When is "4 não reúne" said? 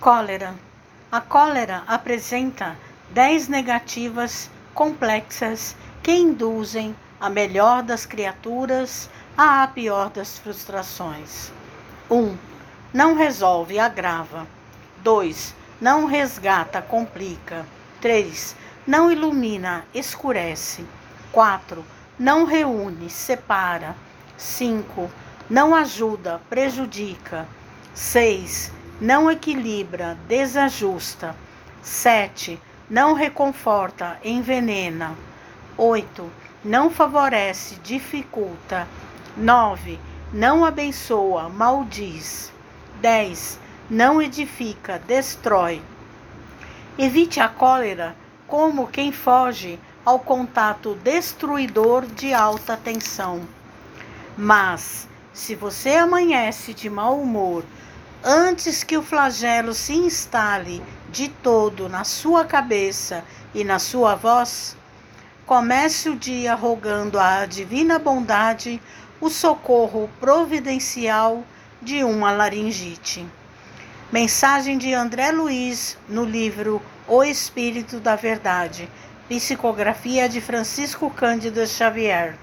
21.30-23.10